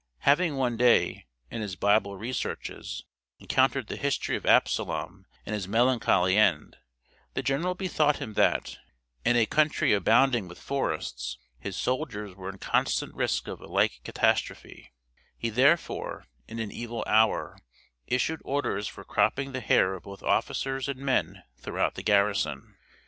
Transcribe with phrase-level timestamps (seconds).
[0.21, 3.05] Having one day, in his Bible researches,
[3.37, 6.77] encountered the history of Absalom and his melancholy end,
[7.35, 8.79] the general bethought him that,
[9.23, 14.01] in a country abounding with forests, his soldiers were in constant risk of a like
[14.03, 14.91] catastrophe;
[15.37, 17.59] he therefore, in an evil hour,
[18.07, 22.75] issued orders for cropping the hair of both officers and men throughout the garrison.